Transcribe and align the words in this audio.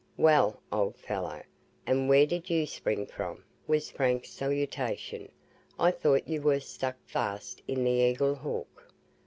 "Well, 0.17 0.59
old 0.71 0.95
fellow, 0.95 1.43
and 1.85 2.09
where 2.09 2.25
did 2.25 2.49
you 2.49 2.65
spring 2.65 3.05
from?" 3.05 3.43
was 3.67 3.91
Frank's 3.91 4.31
salutation. 4.31 5.31
"I 5.77 5.91
thought 5.91 6.27
you 6.27 6.41
were 6.41 6.59
stuck 6.59 6.95
fast 7.05 7.61
in 7.67 7.83
the 7.83 7.91
Eagle 7.91 8.33
Hawk." 8.33 8.91